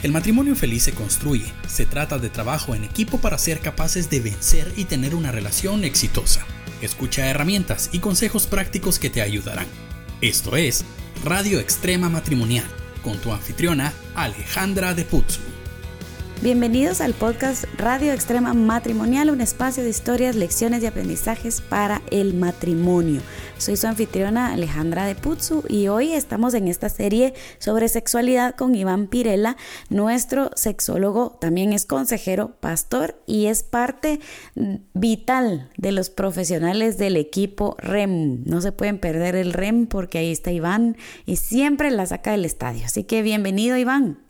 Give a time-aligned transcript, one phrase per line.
[0.00, 4.20] El matrimonio feliz se construye, se trata de trabajo en equipo para ser capaces de
[4.20, 6.46] vencer y tener una relación exitosa.
[6.80, 9.66] Escucha herramientas y consejos prácticos que te ayudarán.
[10.20, 10.84] Esto es
[11.24, 12.66] Radio Extrema Matrimonial,
[13.02, 15.40] con tu anfitriona Alejandra de Putzu.
[16.40, 22.34] Bienvenidos al podcast Radio Extrema Matrimonial, un espacio de historias, lecciones y aprendizajes para el
[22.34, 23.20] matrimonio.
[23.58, 28.76] Soy su anfitriona Alejandra de Putzu y hoy estamos en esta serie sobre sexualidad con
[28.76, 29.56] Iván Pirela,
[29.90, 34.20] nuestro sexólogo, también es consejero, pastor y es parte
[34.94, 38.44] vital de los profesionales del equipo REM.
[38.44, 42.44] No se pueden perder el REM porque ahí está Iván y siempre la saca del
[42.44, 42.84] estadio.
[42.86, 44.27] Así que bienvenido Iván.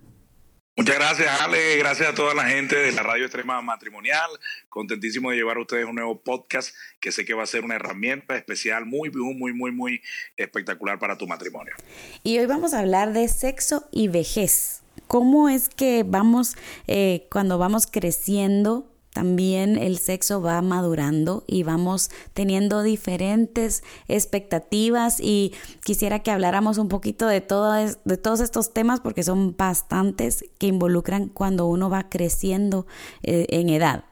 [0.78, 1.76] Muchas gracias, Ale.
[1.76, 4.30] Gracias a toda la gente de la Radio Extrema Matrimonial.
[4.68, 7.74] Contentísimo de llevar a ustedes un nuevo podcast que sé que va a ser una
[7.74, 10.00] herramienta especial muy, muy, muy, muy
[10.36, 11.74] espectacular para tu matrimonio.
[12.22, 14.82] Y hoy vamos a hablar de sexo y vejez.
[15.08, 16.54] ¿Cómo es que vamos,
[16.86, 25.52] eh, cuando vamos creciendo, también el sexo va madurando y vamos teniendo diferentes expectativas y
[25.84, 31.26] quisiera que habláramos un poquito de, de todos estos temas porque son bastantes que involucran
[31.26, 32.86] cuando uno va creciendo
[33.24, 34.04] eh, en edad.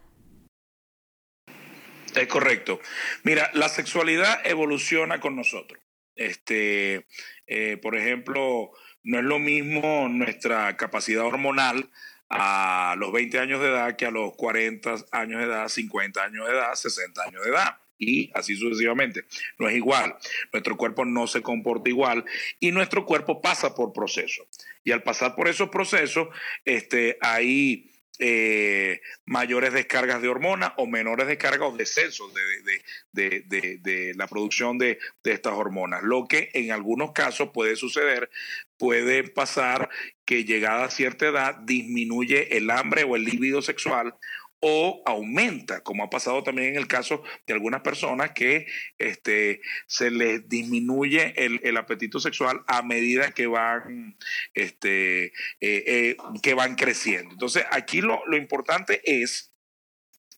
[2.17, 2.81] Es correcto.
[3.23, 5.81] Mira, la sexualidad evoluciona con nosotros.
[6.17, 7.07] Este,
[7.47, 8.73] eh, por ejemplo,
[9.05, 11.93] no es lo mismo nuestra capacidad hormonal
[12.29, 16.47] a los 20 años de edad que a los 40 años de edad, 50 años
[16.47, 17.79] de edad, 60 años de edad.
[17.99, 19.25] Y así sucesivamente.
[19.59, 20.17] No es igual.
[20.53, 22.25] Nuestro cuerpo no se comporta igual
[22.61, 24.47] y nuestro cuerpo pasa por procesos.
[24.85, 26.29] Y al pasar por esos procesos,
[26.65, 34.27] este, hay eh, mayores descargas de hormonas o menores descargas o descensos de, de, la
[34.27, 36.03] producción de, estas hormonas.
[36.03, 38.31] Lo que en algunos casos puede suceder,
[38.77, 39.91] puede pasar
[40.25, 44.15] que llegada a cierta edad disminuye el hambre o el líbido sexual
[44.61, 48.67] o aumenta, como ha pasado también en el caso de algunas personas que
[48.99, 54.17] este, se les disminuye el, apetito sexual a medida que van,
[54.55, 57.33] este, eh, eh, que van creciendo.
[57.33, 59.53] Entonces, aquí lo, lo importante es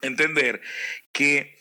[0.02, 0.60] entender
[1.12, 1.56] que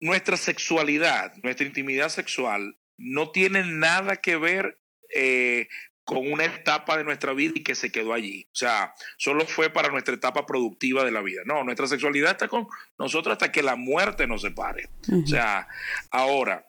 [0.00, 4.78] nuestra sexualidad, nuestra intimidad sexual, no tiene nada que ver
[5.14, 5.68] eh,
[6.06, 8.46] con una etapa de nuestra vida y que se quedó allí.
[8.52, 11.42] O sea, solo fue para nuestra etapa productiva de la vida.
[11.44, 14.88] No, nuestra sexualidad está con nosotros hasta que la muerte nos separe.
[15.12, 15.66] O sea,
[16.12, 16.64] ahora,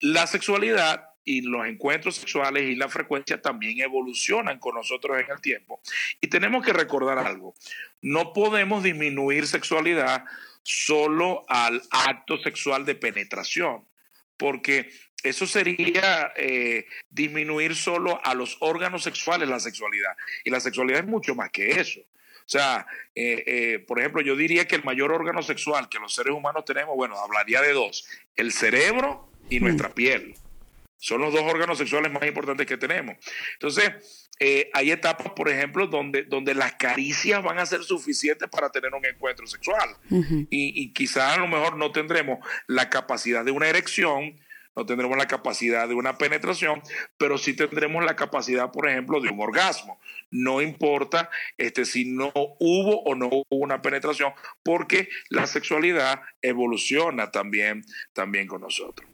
[0.00, 5.40] la sexualidad y los encuentros sexuales y la frecuencia también evolucionan con nosotros en el
[5.40, 5.80] tiempo.
[6.20, 7.54] Y tenemos que recordar algo,
[8.02, 10.26] no podemos disminuir sexualidad
[10.62, 13.86] solo al acto sexual de penetración,
[14.36, 14.90] porque
[15.24, 20.14] eso sería eh, disminuir solo a los órganos sexuales la sexualidad.
[20.44, 22.00] Y la sexualidad es mucho más que eso.
[22.00, 26.14] O sea, eh, eh, por ejemplo, yo diría que el mayor órgano sexual que los
[26.14, 29.92] seres humanos tenemos, bueno, hablaría de dos, el cerebro y nuestra mm.
[29.92, 30.34] piel.
[30.98, 33.16] Son los dos órganos sexuales más importantes que tenemos.
[33.54, 34.28] Entonces,
[34.72, 39.04] hay etapas, por ejemplo, donde, donde las caricias van a ser suficientes para tener un
[39.06, 39.96] encuentro sexual.
[40.10, 44.38] y, y quizás a lo mejor no tendremos la capacidad de una erección,
[44.76, 46.82] no tendremos la capacidad de una penetración,
[47.16, 50.00] pero sí tendremos la capacidad, por ejemplo, de un orgasmo.
[50.30, 54.32] No importa este, si no hubo o no hubo una penetración,
[54.62, 59.13] porque la sexualidad evoluciona también, también con nosotros.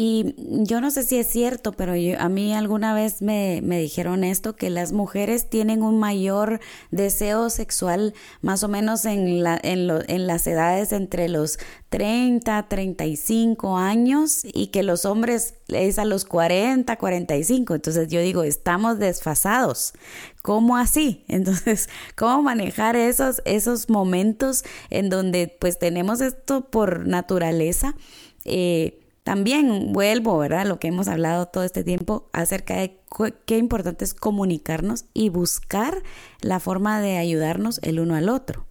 [0.00, 4.22] Y yo no sé si es cierto, pero a mí alguna vez me, me, dijeron
[4.22, 6.60] esto, que las mujeres tienen un mayor
[6.92, 11.58] deseo sexual más o menos en, la, en, lo, en las edades entre los
[11.88, 17.74] 30, 35 años y que los hombres es a los 40, 45.
[17.74, 19.94] Entonces yo digo, estamos desfasados.
[20.42, 21.24] ¿Cómo así?
[21.28, 27.96] Entonces, ¿cómo manejar esos, esos momentos en donde pues tenemos esto por naturaleza?
[28.44, 30.64] Eh, también vuelvo, ¿verdad?
[30.64, 32.96] Lo que hemos hablado todo este tiempo acerca de
[33.44, 36.02] qué importante es comunicarnos y buscar
[36.40, 38.66] la forma de ayudarnos el uno al otro.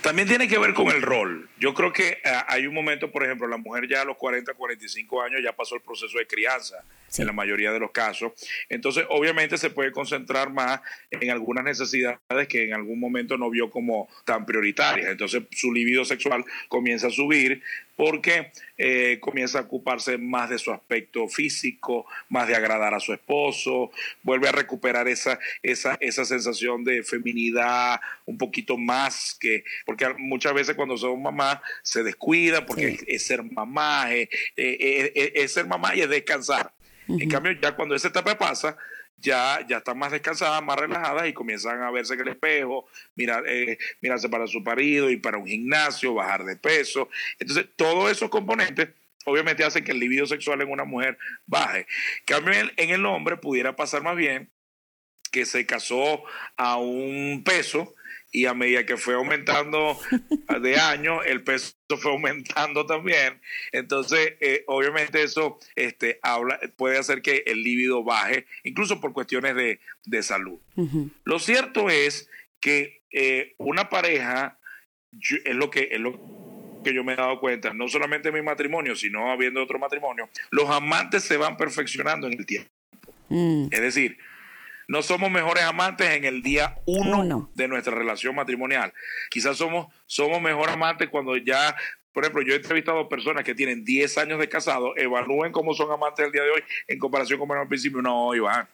[0.00, 1.50] También tiene que ver con el rol.
[1.58, 4.54] Yo creo que eh, hay un momento, por ejemplo, la mujer ya a los 40,
[4.54, 6.82] 45 años ya pasó el proceso de crianza
[7.16, 8.32] en la mayoría de los casos.
[8.70, 13.70] Entonces, obviamente se puede concentrar más en algunas necesidades que en algún momento no vio
[13.70, 15.10] como tan prioritarias.
[15.10, 17.62] Entonces, su libido sexual comienza a subir
[17.98, 23.12] porque eh, comienza a ocuparse más de su aspecto físico, más de agradar a su
[23.12, 23.90] esposo,
[24.22, 30.54] vuelve a recuperar esa, esa, esa sensación de feminidad un poquito más que, porque muchas
[30.54, 36.02] veces cuando somos mamás se descuida porque es, ser mamá, es, es, ser mamá y
[36.02, 36.72] es descansar.
[37.08, 38.76] En cambio, ya cuando esa etapa pasa,
[39.20, 43.44] ya, ya están más descansadas, más relajadas y comienzan a verse en el espejo, mirar,
[43.46, 47.08] eh, mirarse para su marido y para un gimnasio, bajar de peso.
[47.38, 48.90] Entonces, todos esos componentes
[49.24, 51.86] obviamente hacen que el libido sexual en una mujer baje.
[52.24, 54.50] Cambio en el hombre pudiera pasar más bien
[55.30, 56.24] que se casó
[56.56, 57.94] a un peso
[58.30, 59.98] y a medida que fue aumentando
[60.60, 63.40] de año, el peso fue aumentando también.
[63.72, 69.54] Entonces, eh, obviamente eso este, habla, puede hacer que el líbido baje, incluso por cuestiones
[69.54, 70.58] de, salud.
[71.24, 72.28] Lo cierto es
[72.60, 74.58] que eh, una pareja,
[75.44, 75.88] es lo que...
[75.92, 76.38] Es lo
[76.84, 80.28] que yo me he dado cuenta, no solamente en mi matrimonio, sino habiendo otro matrimonio,
[80.50, 82.70] los amantes se van perfeccionando en el tiempo.
[83.28, 83.66] Mm.
[83.72, 84.16] Es decir,
[84.88, 88.92] no somos mejores amantes en el día uno, de nuestra relación matrimonial.
[89.30, 91.76] Quizás somos, somos mejor amantes cuando ya
[92.12, 95.92] por ejemplo, yo he entrevistado personas que tienen 10 años de casado, evalúen cómo son
[95.92, 98.02] amantes el día de hoy en comparación con el principio.
[98.02, 98.66] No, Iván,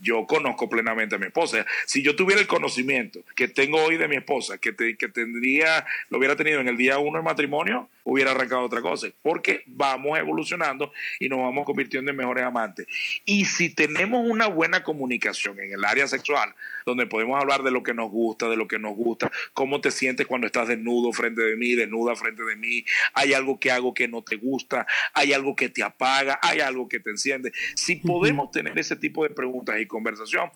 [0.00, 1.66] yo conozco plenamente a mi esposa.
[1.86, 6.18] Si yo tuviera el conocimiento que tengo hoy de mi esposa, que, que tendría, lo
[6.18, 9.08] hubiera tenido en el día uno del matrimonio, hubiera arrancado otra cosa.
[9.22, 12.86] Porque vamos evolucionando y nos vamos convirtiendo en mejores amantes.
[13.24, 16.54] Y si tenemos una buena comunicación en el área sexual,
[16.86, 19.90] donde podemos hablar de lo que nos gusta, de lo que nos gusta, cómo te
[19.90, 22.84] sientes cuando estás desnudo frente de mí, desnuda frente de mí,
[23.14, 26.88] hay algo que hago que no te gusta, hay algo que te apaga, hay algo
[26.88, 27.52] que te enciende.
[27.74, 30.50] Si podemos tener ese tipo de preguntas y conversación,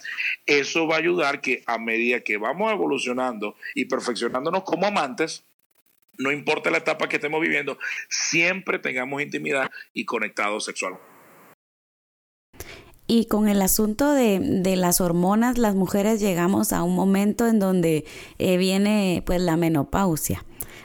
[0.47, 5.45] eso va a ayudar que a medida que vamos evolucionando y perfeccionándonos como amantes,
[6.19, 11.12] no importa la etapa que estemos viviendo, siempre tengamos intimidad y conectados sexualmente.
[13.07, 17.59] Y con el asunto de, de, las hormonas, las mujeres llegamos a un momento en
[17.59, 18.05] donde
[18.39, 20.45] eh, viene pues la menopausia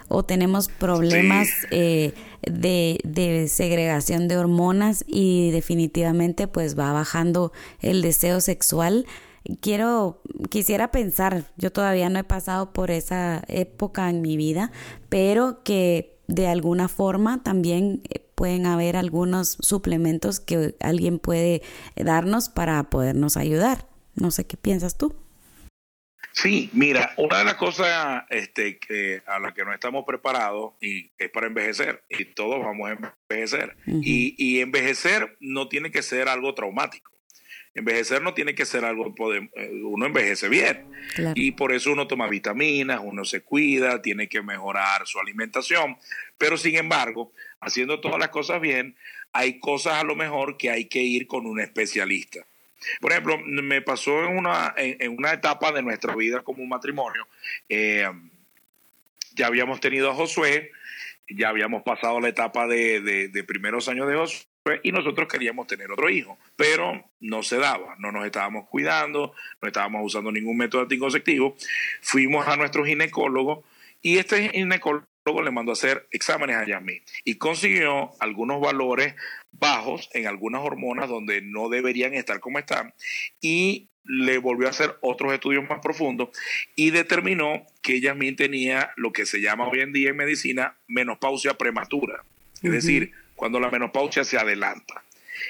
[0.10, 8.02] o tenemos problemas eh, de, de, segregación de hormonas y definitivamente pues va bajando el
[8.02, 9.06] deseo sexual.
[9.62, 14.72] Quiero, quisiera pensar, yo todavía no he pasado por esa época en mi vida,
[15.10, 21.62] pero que de alguna forma también eh, pueden haber algunos suplementos que alguien puede
[21.96, 23.88] darnos para podernos ayudar.
[24.16, 25.16] No sé qué piensas tú.
[26.38, 31.12] Sí, mira, una de las cosas este, que, a las que no estamos preparados y
[31.18, 32.94] es para envejecer, y todos vamos a
[33.32, 33.76] envejecer.
[33.88, 37.12] y, y, envejecer no tiene que ser algo traumático.
[37.74, 40.86] Envejecer no tiene que ser algo, eh, uno envejece bien.
[41.36, 45.98] Y por eso uno toma vitaminas, uno se cuida, tiene que mejorar su alimentación.
[46.38, 48.96] Pero sin embargo, haciendo todas las cosas bien,
[49.32, 52.46] hay cosas a lo mejor que hay que ir con un especialista.
[53.00, 57.28] Por ejemplo, me pasó en una, en, una etapa de nuestra vida como un matrimonio.
[57.70, 58.08] Eh,
[59.36, 60.72] ya habíamos tenido a Josué,
[61.30, 64.46] ya habíamos pasado la etapa de, de, primeros años de Josué
[64.84, 69.68] y nosotros queríamos tener otro hijo, pero no se daba, no nos estábamos cuidando, no
[69.68, 71.56] estábamos usando ningún método anticonceptivo.
[72.02, 73.64] Fuimos a nuestro ginecólogo
[74.02, 75.06] y este ginecólogo
[75.44, 79.16] le mandó a hacer exámenes a Yasmin y consiguió algunos valores
[79.52, 82.94] bajos en algunas hormonas donde no deberían estar como están
[83.42, 86.30] y le volvió a hacer otros estudios más profundos
[86.76, 91.58] y determinó que Yasmin tenía lo que se llama hoy en día en medicina menopausia
[91.58, 92.24] prematura,
[92.62, 95.06] es decir, cuando la menopausia se adelanta.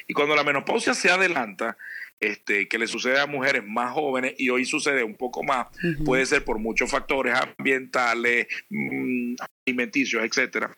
[0.08, 1.78] Y cuando la menopausia se adelanta,
[2.20, 5.68] este, que le sucede a mujeres más jóvenes y hoy sucede un poco más,
[6.06, 9.36] puede ser por muchos factores ambientales, mm,
[9.66, 10.76] alimenticios, etcétera.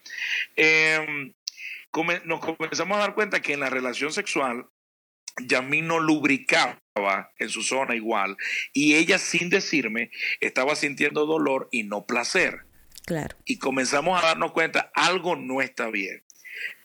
[0.56, 1.34] Em,
[2.26, 4.68] nos comenzamos a dar cuenta que en la relación sexual,
[5.42, 6.78] Yasmin no lubricaba
[7.38, 8.38] en su zona igual
[8.74, 12.66] y ella sin decirme estaba sintiendo dolor y no placer.
[13.06, 13.36] Claro.
[13.46, 16.24] Y comenzamos a darnos cuenta, algo no está bien.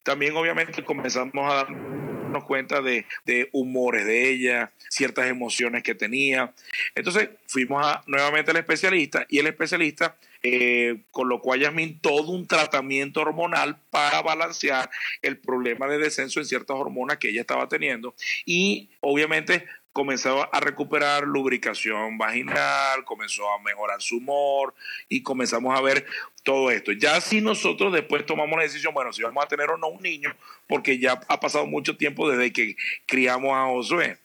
[0.03, 6.53] También obviamente comenzamos a darnos cuenta de, de humores de ella, ciertas emociones que tenía.
[6.95, 10.17] Entonces fuimos a, nuevamente al especialista y el especialista
[10.47, 14.91] eh, colocó a Yasmin todo un tratamiento hormonal para balancear
[15.23, 20.59] el problema de descenso en ciertas hormonas que ella estaba teniendo y obviamente comenzó a
[20.59, 24.75] recuperar lubricación vaginal, comenzó a mejorar su humor
[25.09, 26.05] y comenzamos a ver
[26.43, 26.91] todo esto.
[26.91, 30.03] Ya si nosotros después tomamos la decisión, bueno, si vamos a tener o no un
[30.03, 30.35] niño,
[30.67, 34.19] porque ya ha pasado mucho tiempo desde que criamos a Josué.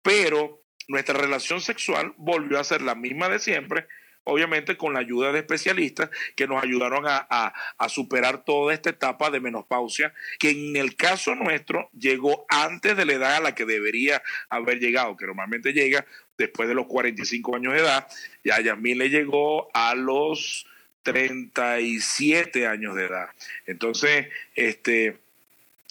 [0.00, 0.58] Pero
[0.88, 3.86] nuestra relación sexual volvió a ser la misma de siempre,
[4.24, 7.52] obviamente con la ayuda de especialistas que nos ayudaron a,
[7.88, 13.14] superar toda esta etapa de menopausia, que en el caso nuestro llegó antes de la
[13.14, 16.06] edad a la que debería haber llegado, que normalmente llega
[16.38, 18.06] después de los 45 años de edad,
[18.42, 20.66] y a Yasmín le llegó a los
[21.02, 23.28] 37 años de edad.
[23.66, 25.18] Entonces, este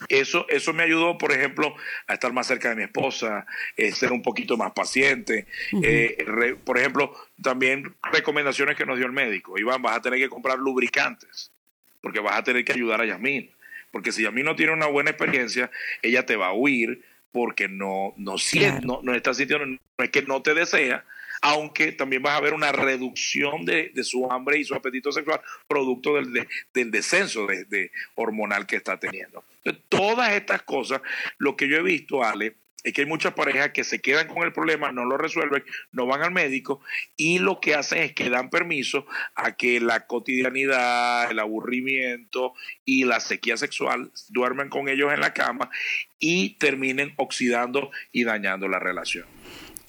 [0.07, 1.75] Eso, eso me ayudó, por ejemplo,
[2.07, 5.45] a estar más cerca de mi esposa, eh, ser un poquito más paciente.
[5.83, 6.25] Eh,
[6.63, 9.57] por ejemplo, también recomendaciones que nos dio el médico.
[9.59, 11.51] Iván, vas a tener que comprar lubricantes,
[12.01, 13.51] porque vas a tener que ayudar a Yasmín.
[13.91, 15.69] Porque si Yasmín no tiene una buena experiencia,
[16.01, 20.09] ella te va a huir porque no, no siente, no, no está sintiendo, no es
[20.09, 21.05] que no te desea,
[21.41, 26.15] aunque también vas a ver una reducción de, su hambre y su apetito sexual producto
[26.15, 26.47] del,
[26.91, 29.43] descenso de, hormonal que está teniendo.
[29.89, 31.01] todas estas cosas,
[31.37, 34.43] lo que yo he visto, Ale, es que hay muchas parejas que se quedan con
[34.43, 36.81] el problema, no lo resuelven, no van al médico
[37.17, 39.05] y lo que hacen es que dan permiso
[39.35, 42.53] a que la cotidianidad, el aburrimiento
[42.85, 45.69] y la sequía sexual duermen con ellos en la cama
[46.19, 49.25] y terminen oxidando y dañando la relación.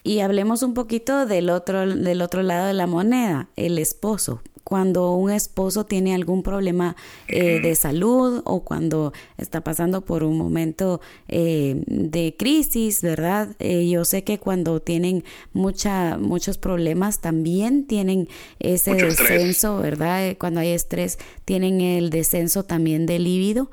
[0.02, 4.40] Y hablemos un poquito del otro, del otro lado de la moneda, el esposo.
[4.64, 6.95] Cuando un esposo tiene algún problema
[7.28, 13.57] eh, de salud o cuando está pasando por un momento eh, de crisis, ¿verdad?
[13.59, 18.28] Eh, yo sé que cuando tienen mucha, muchos problemas también tienen
[18.61, 20.37] ese descenso, ¿verdad?
[20.38, 23.71] Cuando hay estrés tienen el descenso también del líbido.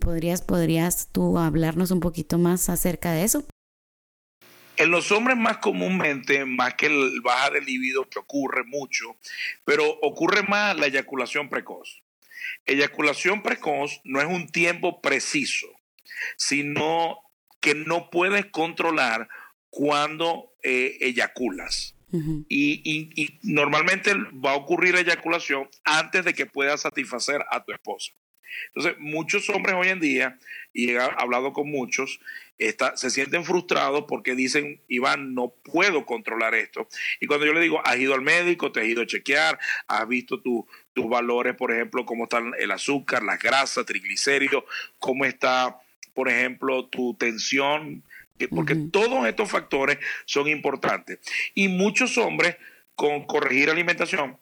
[0.00, 3.44] ¿podrías, ¿Podrías tú hablarnos un poquito más acerca de eso?
[4.80, 9.14] En los hombres más comúnmente, más que el baja de libido, que ocurre mucho,
[9.66, 12.02] pero ocurre más la eyaculación precoz.
[12.64, 15.66] Eyaculación precoz no es un tiempo preciso,
[16.38, 17.18] sino
[17.60, 19.28] que no puedes controlar
[19.68, 21.94] cuando eh, eyaculas.
[22.48, 28.12] y, normalmente va a ocurrir eyaculación antes de que puedas satisfacer a tu esposa.
[28.68, 30.38] Entonces, muchos hombres hoy en día,
[30.72, 32.18] y he hablado con muchos,
[32.94, 36.88] se sienten frustrados porque dicen, Iván, no puedo controlar esto.
[37.20, 40.06] Y cuando yo le digo, has ido al médico, te has ido a chequear, has
[40.06, 44.64] visto tus valores, por ejemplo, cómo está el azúcar, las grasas, triglicéridos,
[44.98, 45.80] cómo está,
[46.14, 48.02] por ejemplo, tu tensión,
[48.50, 51.18] porque todos estos factores son importantes.
[51.54, 52.56] Y muchos hombres
[52.94, 54.38] con corregir alimentación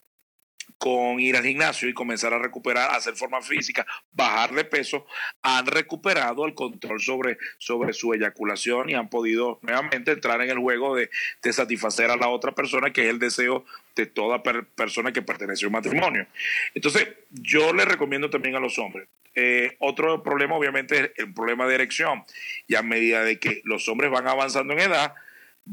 [0.78, 5.06] con ir al gimnasio y comenzar a recuperar, hacer forma física, bajar de peso,
[5.42, 10.58] han recuperado el control sobre, sobre su eyaculación y han podido nuevamente entrar en el
[10.58, 11.10] juego de,
[11.52, 13.64] satisfacer a la otra persona, que es el deseo
[13.96, 16.26] de toda persona que pertenece a un matrimonio.
[16.74, 19.08] Entonces, yo le recomiendo también a los hombres.
[19.34, 22.24] Eh, otro problema, obviamente, es el problema de erección.
[22.66, 25.14] Y a medida de que los hombres van avanzando en edad,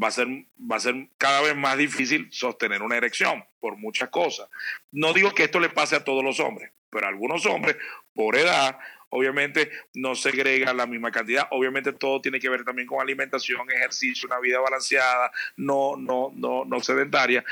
[0.02, 0.28] va a ser,
[0.60, 4.50] va a ser cada vez más difícil sostener una erección por muchas cosas.
[4.92, 7.78] No digo que esto le pase a todos los hombres, pero a algunos hombres,
[8.14, 8.78] por edad,
[9.10, 11.48] obviamente no segrega la misma cantidad.
[11.52, 16.66] Obviamente todo tiene que ver también con alimentación, ejercicio, una vida balanceada, no, no, no,
[16.66, 17.44] no sedentaria.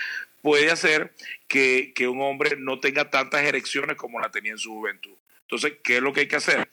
[0.42, 1.14] Puede hacer
[1.48, 5.16] que, que un hombre no tenga tantas erecciones como la tenía en su juventud.
[5.42, 6.68] Entonces, ¿qué es lo que hay que hacer?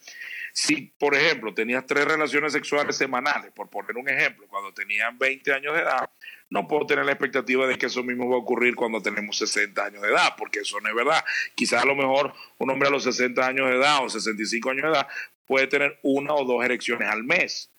[0.53, 5.53] Si, por ejemplo, tenías tres relaciones sexuales semanales, por poner un ejemplo, cuando tenían 20
[5.53, 6.09] años de edad,
[6.49, 9.83] no puedo tener la expectativa de que eso mismo va a ocurrir cuando tenemos 60
[9.83, 11.23] años de edad, porque eso no es verdad.
[11.55, 14.83] Quizás a lo mejor un hombre a los 60 años de edad o 65 años
[14.83, 15.07] de edad
[15.45, 17.71] puede tener una o dos erecciones al mes.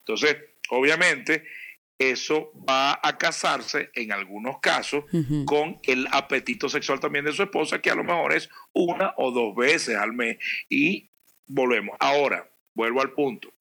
[0.00, 0.36] Entonces,
[0.70, 1.44] obviamente,
[1.98, 5.04] eso va a casarse en algunos casos
[5.46, 9.30] con el apetito sexual también de su esposa, que a lo mejor es una o
[9.30, 10.36] dos veces al mes.
[10.68, 11.08] Y
[11.46, 11.96] volvemos.
[12.00, 13.52] Ahora, vuelvo al punto.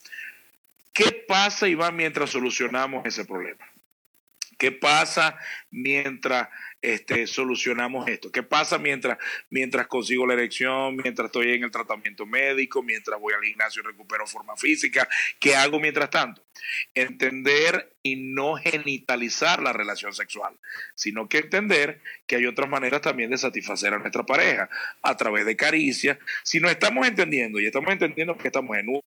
[0.94, 3.65] ¿Qué pasa, Iván, mientras solucionamos ese problema?
[4.58, 5.38] ¿Qué pasa
[5.70, 6.48] mientras
[6.86, 8.32] este, solucionamos esto?
[8.32, 9.18] ¿Qué pasa mientras,
[9.50, 13.88] mientras consigo la erección, mientras estoy en el tratamiento médico, mientras voy al gimnasio y
[13.88, 15.08] recupero forma física?
[15.39, 16.46] ¿Qué hago mientras tanto?
[16.94, 20.58] Entender y no genitalizar la relación sexual,
[20.94, 24.70] sino que entender que hay otras maneras también de satisfacer a nuestra pareja
[25.01, 26.18] a través de caricias.
[26.44, 29.01] Si no estamos entendiendo y estamos entendiendo que estamos en un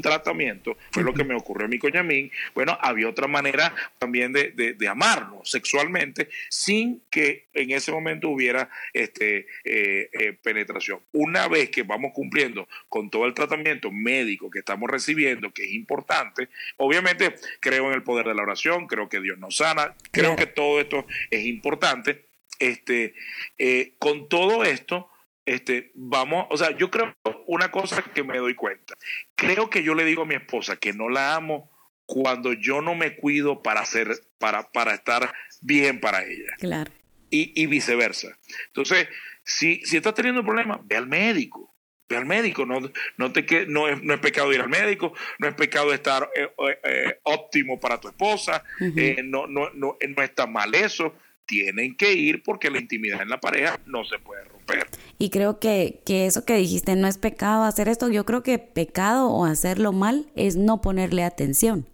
[0.00, 4.52] tratamiento, fue lo que me ocurrió a mi coñamín, bueno, había otra manera también de,
[4.52, 11.00] de, amarnos sexualmente sin que en ese momento hubiera este, eh, eh, penetración.
[11.12, 15.72] Una vez que vamos cumpliendo con todo el tratamiento médico que estamos recibiendo, que es
[15.72, 20.36] importante, obviamente creo en el poder de la oración, creo que Dios nos sana, creo
[20.36, 22.26] que todo esto es importante.
[22.58, 23.14] Este,
[23.58, 25.10] eh, con todo esto,
[25.46, 27.14] este, vamos, o sea, yo creo
[27.46, 28.94] una cosa que me doy cuenta.
[29.36, 31.70] Creo que yo le digo a mi esposa que no la amo
[32.04, 36.52] cuando yo no me cuido para hacer, para, para estar bien para ella.
[36.58, 36.90] Claro.
[37.30, 38.36] Y, y viceversa.
[38.68, 39.08] Entonces,
[39.44, 41.72] si, si estás teniendo problemas, ve al médico.
[42.08, 42.80] Ve al médico, no,
[43.16, 46.48] no, te, no, es, no es pecado ir al médico, no es pecado estar eh,
[46.84, 52.14] eh, óptimo para tu esposa, eh, no, no, no, no está mal eso, tienen que
[52.14, 54.86] ir porque la intimidad en la pareja no se puede romper.
[55.18, 58.58] Y creo que, que eso que dijiste, no es pecado hacer esto, yo creo que
[58.58, 61.86] pecado o hacerlo mal es no ponerle atención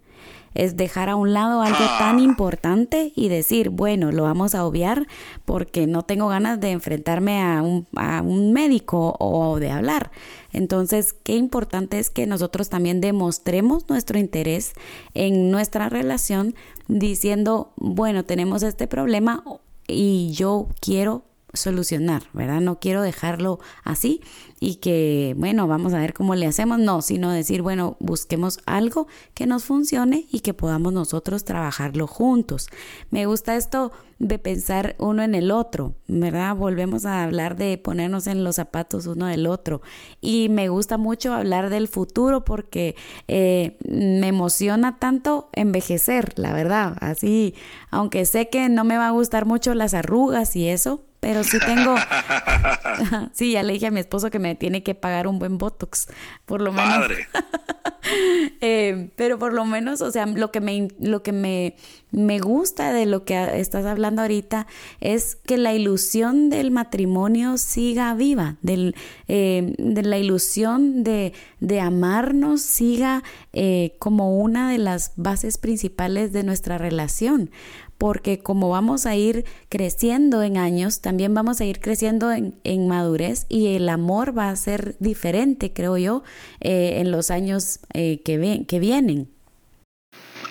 [0.54, 5.06] es dejar a un lado algo tan importante y decir, bueno, lo vamos a obviar
[5.44, 10.10] porque no tengo ganas de enfrentarme a un, a un médico o de hablar.
[10.52, 14.72] Entonces, qué importante es que nosotros también demostremos nuestro interés
[15.14, 16.54] en nuestra relación
[16.88, 19.42] diciendo, bueno, tenemos este problema
[19.88, 22.60] y yo quiero solucionar, ¿verdad?
[22.60, 24.20] No quiero dejarlo así
[24.58, 29.06] y que, bueno, vamos a ver cómo le hacemos, no, sino decir, bueno, busquemos algo
[29.34, 32.68] que nos funcione y que podamos nosotros trabajarlo juntos.
[33.10, 36.54] Me gusta esto de pensar uno en el otro, ¿verdad?
[36.54, 39.82] Volvemos a hablar de ponernos en los zapatos uno del otro.
[40.20, 42.94] Y me gusta mucho hablar del futuro porque
[43.26, 46.96] eh, me emociona tanto envejecer, la verdad.
[47.00, 47.54] Así,
[47.90, 51.56] aunque sé que no me va a gustar mucho las arrugas y eso, pero sí
[51.64, 51.94] tengo,
[53.32, 56.08] sí, ya le dije a mi esposo que me tiene que pagar un buen Botox,
[56.46, 56.98] por lo menos.
[56.98, 57.28] Padre.
[58.60, 61.76] Eh, pero por lo menos, o sea, lo que me, lo que me,
[62.10, 64.66] me gusta de lo que estás hablando ahorita
[65.00, 68.96] es que la ilusión del matrimonio siga viva, del,
[69.28, 76.32] eh, de la ilusión de, de amarnos siga eh, como una de las bases principales
[76.32, 77.50] de nuestra relación
[78.02, 83.46] porque como vamos a ir creciendo en años, también vamos a ir creciendo en, madurez
[83.48, 86.24] y el amor va a ser diferente, creo yo,
[86.60, 89.28] eh, en los años eh, que, que vienen.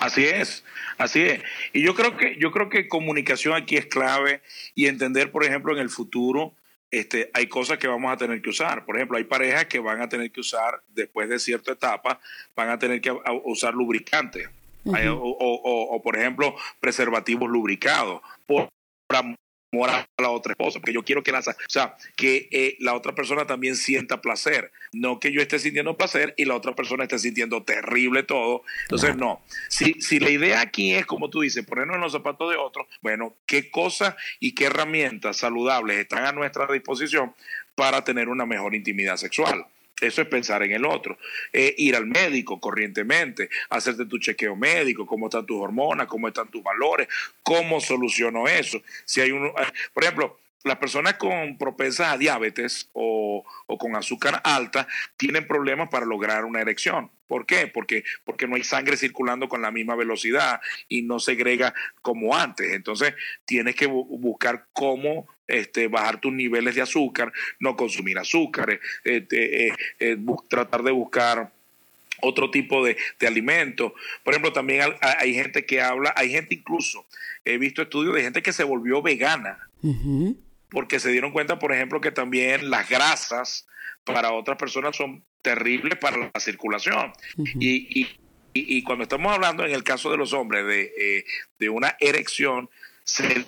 [0.00, 0.64] Así es,
[0.96, 1.42] así es.
[1.74, 4.40] Y yo creo que yo creo que comunicación aquí es clave
[4.74, 6.54] y entender, por ejemplo, en el futuro
[6.90, 8.86] este, hay cosas que vamos a tener que usar.
[8.86, 12.18] Por ejemplo, hay parejas que van a tener que usar, después de cierta etapa,
[12.56, 14.48] van a tener que usar lubricantes
[14.84, 18.68] o, por ejemplo, preservativos lubricados por
[19.08, 22.94] amor a la otra esposa, porque yo quiero que la, o sea, que eh, la
[22.94, 27.04] otra persona también sienta placer, no que yo esté sintiendo placer y la otra persona
[27.04, 28.62] esté sintiendo terrible todo.
[28.82, 29.42] Entonces, no.
[29.68, 32.86] Si, si la idea aquí es, como tú dices, ponernos en los zapatos de otro,
[33.00, 37.34] bueno, ¿qué cosas y qué herramientas saludables están a nuestra disposición
[37.74, 39.66] para tener una mejor intimidad sexual?
[40.00, 41.18] Eso es pensar en el otro.
[41.52, 46.48] Eh, ir al médico corrientemente, hacerte tu chequeo médico, cómo están tus hormonas, cómo están
[46.48, 47.08] tus valores,
[47.42, 48.82] cómo soluciono eso.
[49.04, 53.96] Si hay uno, eh, por ejemplo, las personas con propensas a diabetes o, o, con
[53.96, 57.10] azúcar alta tienen problemas para lograr una erección.
[57.26, 57.66] ¿Por qué?
[57.66, 62.74] Porque, porque no hay sangre circulando con la misma velocidad y no segrega como antes.
[62.74, 69.26] Entonces tienes que buscar cómo este, bajar tus niveles de azúcar, no consumir azúcar, eh,
[69.30, 70.16] eh, eh,
[70.48, 71.52] tratar de buscar
[72.22, 73.92] otro tipo de, de alimentos.
[74.22, 77.04] Por ejemplo, también hay, gente que habla, hay gente incluso,
[77.44, 79.58] he visto estudios de gente que se volvió vegana,
[80.72, 83.66] porque se dieron cuenta, por ejemplo, que también las grasas
[84.04, 87.12] para otras personas son terribles para la circulación.
[87.60, 88.08] y, y,
[88.54, 91.24] y, cuando estamos hablando en el caso de los hombres de,
[91.58, 92.68] de una erección,
[93.04, 93.46] se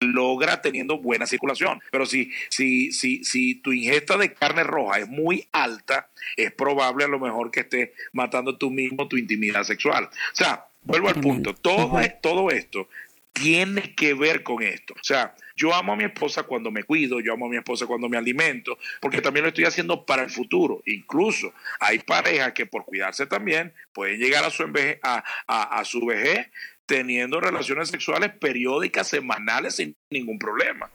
[0.00, 1.80] logra teniendo buena circulación.
[1.90, 7.04] Pero si, si, si, si tu ingesta de carne roja es muy alta, es probable
[7.04, 10.04] a lo mejor que estés matando tú mismo tu intimidad sexual.
[10.04, 12.88] O sea, vuelvo al punto, todo, todo esto
[13.32, 14.94] tiene que ver con esto.
[14.94, 17.86] O sea, yo amo a mi esposa cuando me cuido, yo amo a mi esposa
[17.86, 20.82] cuando me alimento, porque también lo estoy haciendo para el futuro.
[20.86, 26.06] Incluso hay parejas que por cuidarse también pueden llegar a su, a, a, a su
[26.06, 26.48] vejez
[26.86, 30.90] teniendo relaciones sexuales periódicas, semanales, sin ningún problema.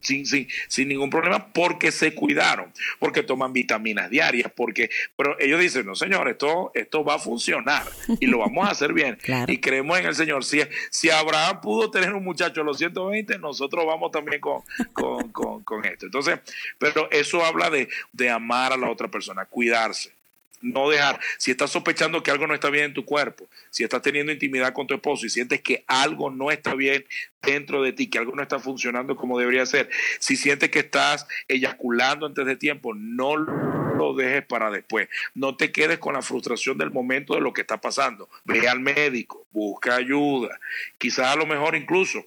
[0.00, 5.60] Sin, sin, sin, ningún problema porque se cuidaron, porque toman vitaminas diarias, porque, pero ellos
[5.60, 7.84] dicen, no señor, esto, esto va a funcionar
[8.18, 9.18] y lo vamos a hacer bien.
[9.46, 10.44] Y creemos en el Señor.
[10.44, 10.60] Si,
[10.90, 15.64] si Abraham pudo tener un muchacho a los 120, nosotros vamos también con, con, con,
[15.64, 16.06] con esto.
[16.06, 16.40] Entonces,
[16.78, 20.19] pero eso habla de, de amar a la otra persona, cuidarse
[20.60, 24.02] no dejar, si estás sospechando que algo no está bien en tu cuerpo, si estás
[24.02, 27.04] teniendo intimidad con tu esposo y sientes que algo no está bien
[27.42, 31.26] dentro de ti, que algo no está funcionando como debería ser, si sientes que estás
[31.48, 35.08] eyaculando antes de tiempo, no lo dejes para después.
[35.34, 38.28] No te quedes con la frustración del momento de lo que está pasando.
[38.44, 40.58] Ve al médico, busca ayuda.
[40.98, 42.24] Quizás a lo mejor incluso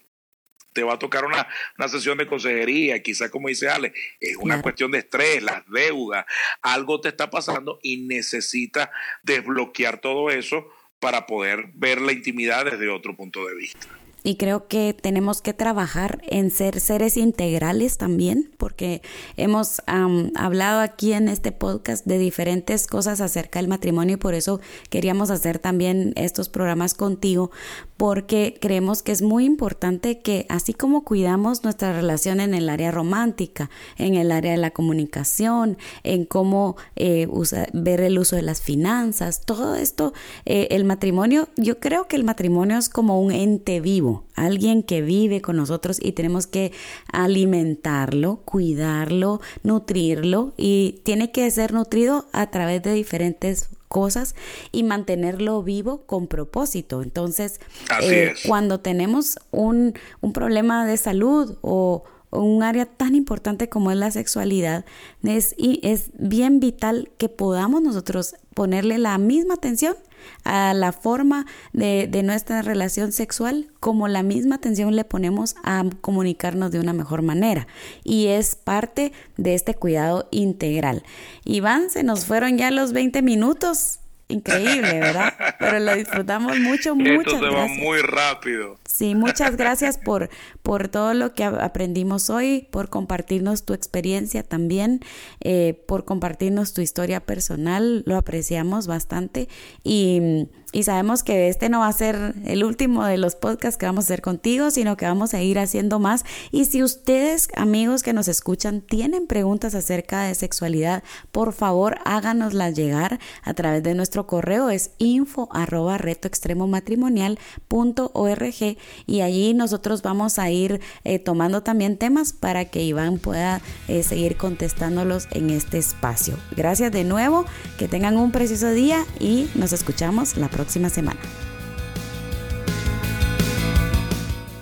[0.73, 1.47] te va a tocar una,
[1.87, 6.25] sesión de consejería, quizás como dice Ale, es una cuestión de estrés, las deudas,
[6.61, 8.89] algo te está pasando y necesitas
[9.21, 10.67] desbloquear todo eso
[10.99, 13.87] para poder ver la intimidad desde otro punto de vista.
[14.23, 19.01] Y creo que tenemos que trabajar en ser seres integrales también, porque
[19.35, 24.61] hemos hablado aquí en este podcast de diferentes cosas acerca del matrimonio y por eso
[24.89, 27.51] queríamos hacer también estos programas contigo
[27.97, 32.91] porque creemos que es muy importante que así como cuidamos nuestra relación en el área
[32.91, 37.27] romántica, en el área de la comunicación, en cómo eh,
[37.73, 40.13] ver el uso de las finanzas, todo esto,
[40.45, 45.01] eh, el matrimonio, yo creo que el matrimonio es como un ente vivo, alguien que
[45.01, 46.71] vive con nosotros y tenemos que
[47.11, 54.35] alimentarlo, cuidarlo, nutrirlo y tiene que ser nutrido a través de diferentes cosas
[54.71, 57.03] y mantenerlo vivo con propósito.
[57.03, 57.61] Entonces,
[58.01, 62.03] eh, cuando tenemos un, un problema de salud o,
[62.41, 64.85] un área tan importante como es la sexualidad,
[65.23, 69.95] es, es bien vital que podamos nosotros ponerle la misma atención
[70.43, 75.83] a la forma de, de, nuestra relación sexual como la misma atención le ponemos a
[76.01, 77.67] comunicarnos de una mejor manera.
[78.03, 81.03] Y es parte de este cuidado integral.
[81.43, 83.99] Iván, se nos fueron ya los 20 minutos.
[84.29, 85.33] Increíble, ¿verdad?
[85.59, 88.77] Pero lo disfrutamos mucho, muchas Esto se va muy rápido.
[88.93, 90.29] Sí, muchas gracias por,
[90.61, 94.99] por todo lo que aprendimos hoy, por compartirnos tu experiencia también,
[95.41, 99.49] eh, por compartirnos tu historia personal, lo apreciamos bastante
[99.83, 103.85] y y sabemos que este no va a ser el último de los podcasts que
[103.85, 106.25] vamos a hacer contigo, sino que vamos a ir haciendo más.
[106.51, 112.73] Y si ustedes, amigos que nos escuchan, tienen preguntas acerca de sexualidad, por favor háganoslas
[112.73, 120.49] llegar a través de nuestro correo, es info arroba retoextremomatrimonial.org y allí nosotros vamos a
[120.49, 126.37] ir eh, tomando también temas para que Iván pueda eh, seguir contestándolos en este espacio.
[126.55, 127.45] Gracias de nuevo,
[127.77, 131.19] que tengan un precioso día y nos escuchamos la próxima semana.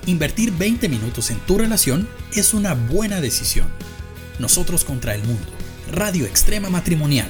[0.08, 3.68] Invertir 20 minutos en tu relación es una buena decisión.
[4.40, 5.48] Nosotros contra el mundo.
[5.92, 7.30] Radio Extrema Matrimonial